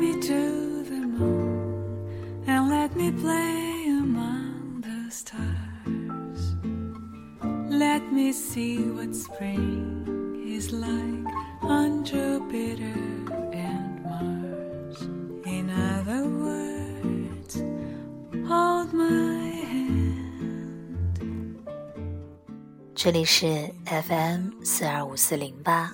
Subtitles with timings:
[0.00, 6.54] me to the moon and let me play among the stars.
[7.68, 11.26] Let me see what spring is like
[11.62, 12.98] on Jupiter
[13.52, 15.02] and Mars.
[15.44, 17.62] In other words,
[18.46, 20.06] hold my hand.
[22.94, 23.46] 这里是
[23.84, 25.92] FM 四二五四零八，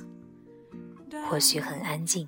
[1.29, 2.27] 或许很安静。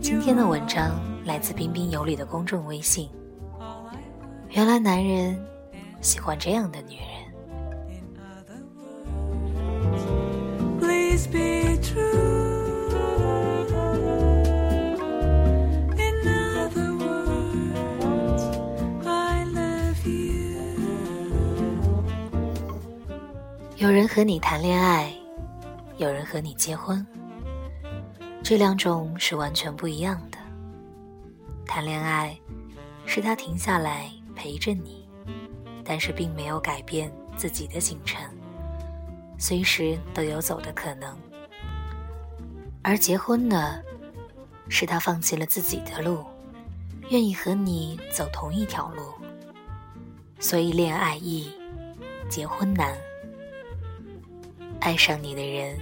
[0.00, 3.08] 今天的文章来自彬彬有礼的公众微信。
[4.50, 5.38] 原来男人
[6.00, 7.20] 喜欢这样的女人。
[23.76, 25.10] 有人和你谈恋爱，
[26.00, 27.06] 有人和你结婚，
[28.42, 30.38] 这两种是完全不一样的。
[31.66, 32.34] 谈恋爱
[33.04, 35.06] 是他停下来陪着你，
[35.84, 38.18] 但是并没有改变自己的行程，
[39.38, 41.14] 随时都有走的可能。
[42.80, 43.78] 而结婚呢，
[44.70, 46.24] 是他放弃了自己的路，
[47.10, 49.02] 愿意和你走同一条路。
[50.38, 51.52] 所以恋爱易，
[52.26, 52.96] 结婚难。
[54.80, 55.78] 爱上你的人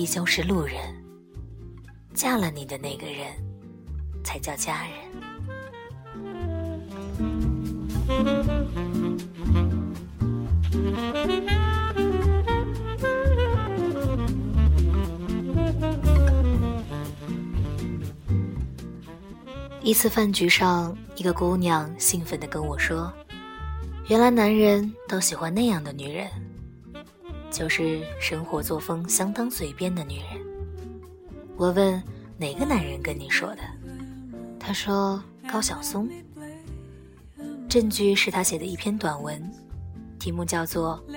[0.00, 0.78] 依旧是路人，
[2.14, 3.26] 嫁了你的那个人
[4.24, 4.94] 才叫家人。
[19.82, 23.12] 一次饭局上，一个姑娘兴奋地跟我说
[24.08, 26.26] ：“原来男人都喜欢那样的女人。”
[27.50, 30.40] 就是生活作风相当随便的女人。
[31.56, 32.02] 我问
[32.38, 33.62] 哪个男人跟你说的？
[34.58, 36.08] 他说高晓松。
[37.68, 39.40] 证据是他写的一篇短文，
[40.18, 41.00] 题目叫做《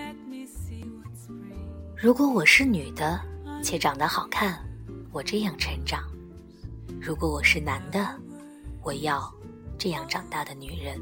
[1.95, 3.19] 如果我是女的，
[3.63, 4.59] 且长得好看，
[5.11, 6.01] 我这样成长；
[7.01, 8.07] 如果我是男的，
[8.83, 9.33] 我要
[9.77, 10.99] 这样长大的女人。》。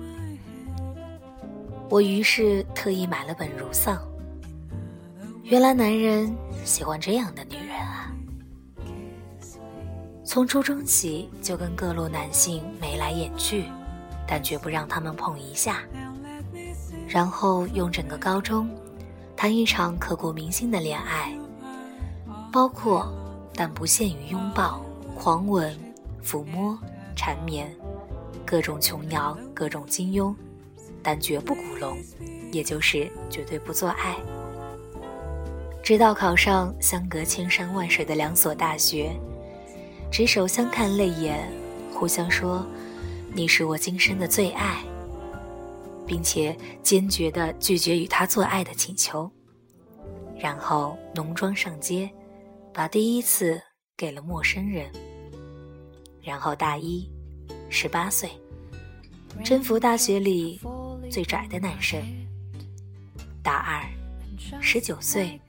[1.89, 3.97] 我于是特意买了本《如丧》。
[5.51, 8.09] 原来男人喜欢这样的女人啊！
[10.23, 13.65] 从初中起就跟各路男性眉来眼去，
[14.25, 15.79] 但绝不让他们碰一下。
[17.05, 18.69] 然后用整个高中
[19.35, 21.37] 谈一场刻骨铭心的恋爱，
[22.49, 23.13] 包括
[23.53, 24.81] 但不限于拥抱、
[25.13, 25.77] 狂吻、
[26.23, 26.79] 抚摸、
[27.13, 27.69] 缠绵，
[28.45, 30.33] 各种琼瑶，各种金庸，
[31.03, 31.97] 但绝不古龙，
[32.53, 34.15] 也就是绝对不做爱。
[35.83, 39.11] 直到考上相隔千山万水的两所大学，
[40.11, 41.51] 执手相看泪眼，
[41.93, 42.65] 互相说
[43.33, 44.83] ：“你是我今生的最爱。”
[46.05, 49.31] 并且坚决地拒绝与他做爱的请求，
[50.37, 52.09] 然后浓妆上街，
[52.73, 53.61] 把第一次
[53.95, 54.91] 给了陌生人。
[56.21, 57.09] 然后大一，
[57.69, 58.29] 十八岁，
[59.43, 60.59] 征服大学里
[61.09, 62.01] 最拽的男生。
[63.41, 63.81] 大二，
[64.59, 65.39] 十九岁，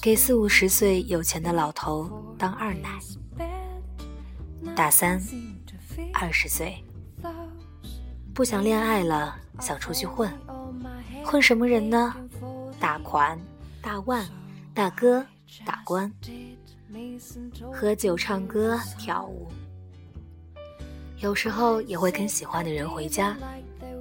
[0.00, 2.98] 给四五十岁有钱的老头当二奶。
[4.74, 5.20] 大三，
[6.12, 6.82] 二十岁，
[8.32, 10.32] 不想恋爱了，想出去混，
[11.24, 12.14] 混什么人呢？
[12.80, 13.38] 大款、
[13.80, 14.26] 大腕、
[14.72, 15.24] 大哥、
[15.64, 16.12] 大官，
[17.72, 19.48] 喝酒、唱歌、跳舞，
[21.18, 23.36] 有时候也会跟喜欢的人回家，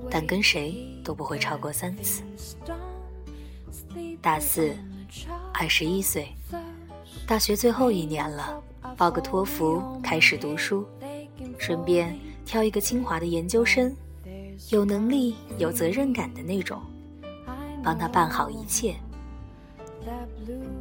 [0.10, 2.24] 但跟谁都不会超过三次。
[4.24, 4.74] 大四，
[5.54, 6.34] 二十一岁，
[7.28, 8.64] 大学最后一年了，
[8.96, 10.88] 报个托福，开始读书，
[11.60, 13.94] 顺便挑一个清华的研究生，
[14.70, 16.82] 有能力、有责任感的那种，
[17.84, 18.96] 帮他办好一切。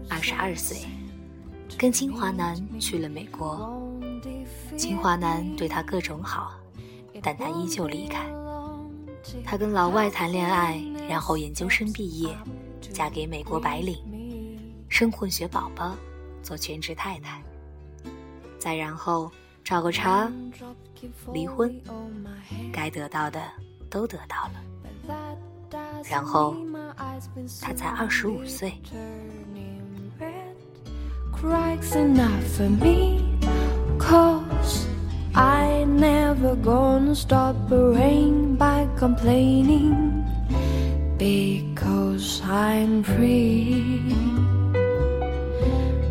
[0.08, 0.86] 二十二岁，
[1.76, 3.76] 跟清华男去了美国，
[4.76, 6.52] 清华男对他各种好，
[7.20, 8.24] 但他依旧离开。
[9.44, 12.36] 他跟老外谈恋爱，然后研究生毕业，
[12.90, 13.96] 嫁给美国白领，
[14.88, 15.96] 生混血宝宝，
[16.42, 17.42] 做全职太太。
[18.58, 19.30] 再然后
[19.64, 20.30] 找个茬，
[21.32, 21.74] 离婚，
[22.72, 23.40] 该得到的
[23.90, 24.62] 都得到了。
[26.08, 26.56] 然后
[27.60, 28.74] 他才二十五岁
[31.32, 33.22] ，Cracks enough for me,
[33.98, 34.86] cause
[35.32, 40.24] I never gonna stop the rain by complaining
[41.18, 41.71] because
[42.52, 44.02] I'm free.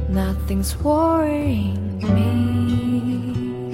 [0.10, 3.70] Nothing's worrying me.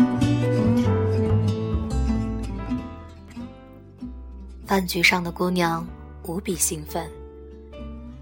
[4.65, 5.87] 饭局上的姑娘
[6.23, 7.09] 无比兴奋，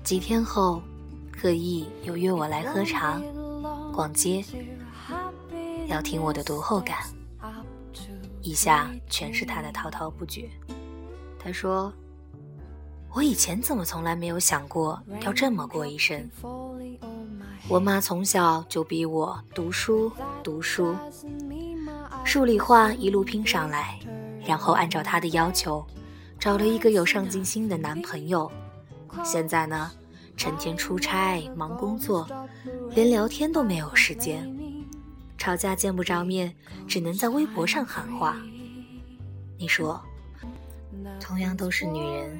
[0.03, 0.79] 几天后，
[1.31, 3.19] 刻意又约我来喝茶、
[3.91, 4.45] 逛街，
[5.87, 6.99] 要听我的读后感。
[8.43, 10.47] 以下全是她的滔滔不绝。
[11.39, 11.91] 她说
[13.15, 16.29] ：“我以前怎么从来没有想过要这么过一生？
[17.69, 20.11] 我妈从小就逼我读书，
[20.43, 20.93] 读书，
[22.25, 23.97] 数理化一路拼上来，
[24.45, 25.85] 然后按照她的要求。”
[26.37, 28.51] 找了一个有上进心的男朋友，
[29.23, 29.89] 现在呢，
[30.35, 32.27] 成天出差忙工作，
[32.93, 34.53] 连聊天都没有时间，
[35.37, 36.53] 吵架见不着面，
[36.85, 38.35] 只能在微博上喊话。
[39.57, 39.99] 你说，
[41.21, 42.37] 同样都是女人，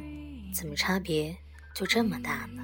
[0.56, 1.36] 怎么差别
[1.76, 2.64] 就这么大呢？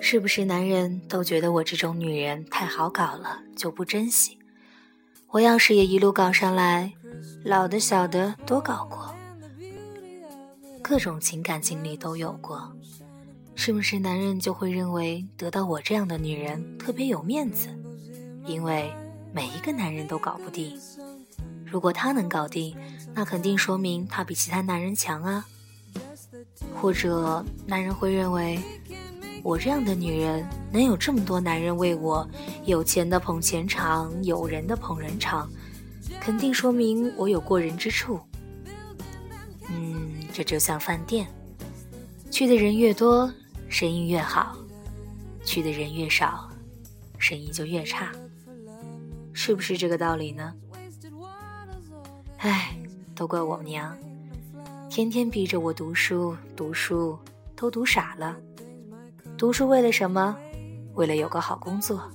[0.00, 4.38] 是不是男人都觉得我这种女人太好搞了，就不珍惜？
[5.32, 6.92] 我要是也一路搞上来，
[7.42, 9.14] 老的小的都搞过，
[10.82, 12.70] 各种情感经历都有过，
[13.54, 17.68] 是不是男人就会认为得到我这样的女人特别有面子？
[18.44, 18.92] 因为
[19.32, 20.78] 每一个男人都搞不定，
[21.64, 22.76] 如果他能搞定，
[23.14, 25.46] 那肯定说明他比其他男人强啊。
[26.76, 28.60] 或者男人会认为。
[29.42, 32.26] 我这样的女人能有这么多男人为我，
[32.64, 35.50] 有钱的捧钱场，有人的捧人场，
[36.20, 38.20] 肯定说明我有过人之处。
[39.68, 41.26] 嗯，这就像饭店，
[42.30, 43.32] 去的人越多，
[43.68, 44.56] 生意越好；
[45.44, 46.48] 去的人越少，
[47.18, 48.12] 生意就越差，
[49.32, 50.54] 是不是这个道理呢？
[52.38, 52.76] 唉，
[53.14, 53.96] 都怪我娘，
[54.88, 57.18] 天天逼着我读书，读书
[57.56, 58.36] 都读傻了。
[59.36, 60.36] 读书为了什么？
[60.94, 62.10] 为了有个好工作。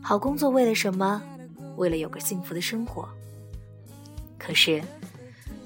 [0.00, 1.20] 好工作为了什么？
[1.76, 3.08] 为了有个幸福的生活。
[4.38, 4.82] 可是，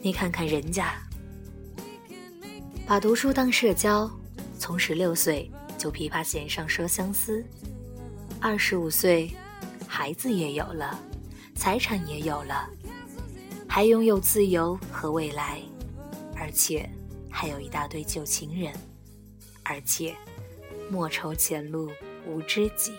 [0.00, 0.94] 你看看人家，
[2.87, 4.11] 把读书当社交，
[4.59, 5.49] 从十六岁
[5.79, 7.44] 就琵琶弦上说相思，
[8.41, 9.31] 二十五岁，
[9.87, 10.99] 孩子也有了，
[11.55, 12.69] 财产也有了，
[13.69, 15.61] 还拥有自由和未来，
[16.35, 16.88] 而且
[17.31, 18.73] 还有一大堆旧情人，
[19.62, 20.17] 而且。
[20.91, 21.89] 莫愁前路
[22.27, 22.93] 无知己。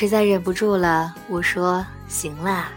[0.00, 2.72] 实在忍不住了，我说：“行啦，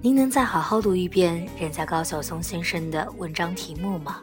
[0.00, 4.22] 您能再好好读一遍人家高晓松先生的文章题目吗？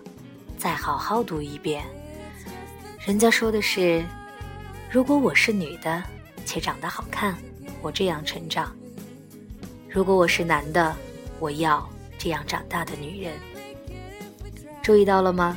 [0.58, 1.86] 再好好读一遍。
[3.06, 4.04] 人家说的是，
[4.90, 6.04] 如果我是女的，
[6.44, 7.38] 且长得好看，
[7.84, 8.66] 我这样成长；
[9.88, 10.96] 如果我是男的，
[11.40, 13.34] 我要这样长大的女人。
[14.82, 15.56] 注意到了吗？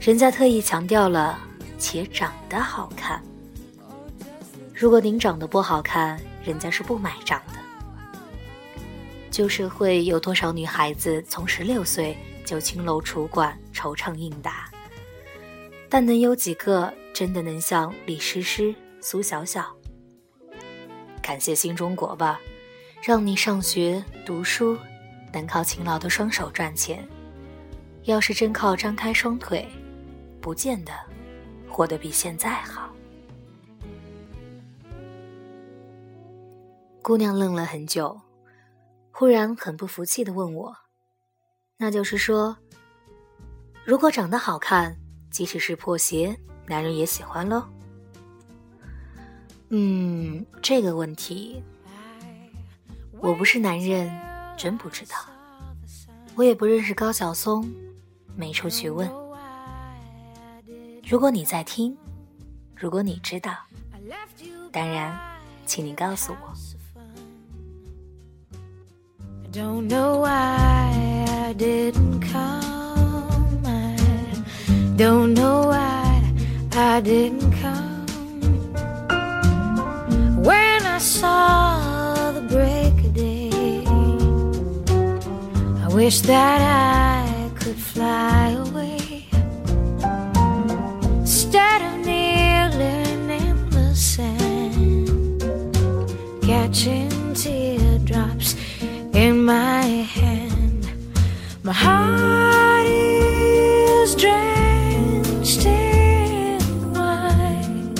[0.00, 1.36] 人家特意强调了，
[1.76, 3.20] 且长得好看。”
[4.78, 7.54] 如果您长得不好看，人家是不买账的。
[9.30, 12.14] 旧社会有多少女孩子从十六岁
[12.44, 14.68] 就青楼楚馆惆怅应答？
[15.88, 19.74] 但能有几个真的能像李师师、苏小小？
[21.22, 22.38] 感谢新中国吧，
[23.02, 24.76] 让你上学读书，
[25.32, 27.02] 能靠勤劳的双手赚钱。
[28.02, 29.66] 要是真靠张开双腿，
[30.38, 30.92] 不见得
[31.66, 32.85] 活得比现在好。
[37.06, 38.20] 姑娘愣了很久，
[39.12, 40.76] 忽然很不服气的问我
[41.78, 42.58] ：“那就是说，
[43.84, 44.98] 如果长得好看，
[45.30, 46.36] 即使是破鞋，
[46.66, 47.64] 男人也喜欢喽？”
[49.70, 51.62] 嗯，这个问题，
[53.20, 54.10] 我不是男人，
[54.58, 55.14] 真不知道。
[56.34, 57.72] 我也不认识高晓松，
[58.34, 59.08] 没处去问。
[61.08, 61.96] 如果你在听，
[62.74, 63.52] 如果你知道，
[64.72, 65.16] 当然，
[65.66, 66.52] 请你告诉我。
[69.56, 73.62] Don't know why I didn't come.
[73.64, 73.96] I
[74.96, 76.22] don't know why
[76.72, 78.06] I didn't come.
[80.44, 83.50] When I saw the break of day,
[85.84, 87.15] I wish that I.
[101.66, 107.92] My heart is drenched in wine,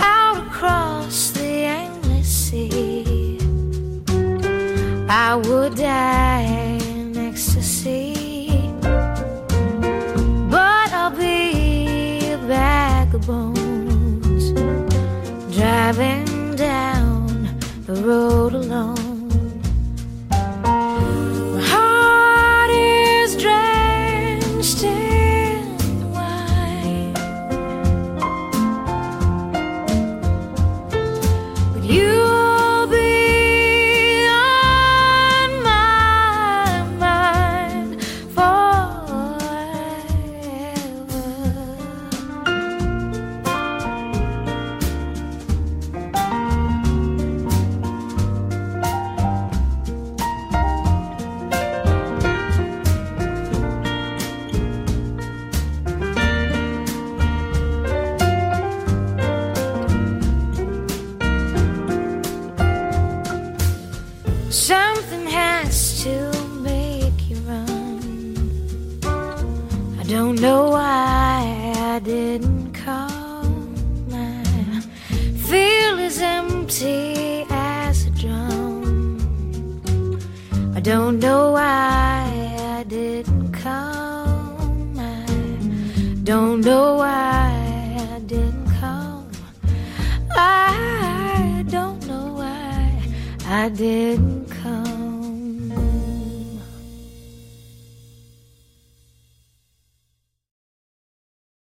[0.00, 3.38] Out across the endless sea,
[5.10, 6.57] I would die.
[15.92, 19.07] Driving down the road alone.
[80.78, 84.96] I don't know why I didn't come.
[84.96, 85.26] I
[86.22, 89.28] don't know why I didn't come.
[90.36, 93.02] I don't know why
[93.44, 94.37] I didn't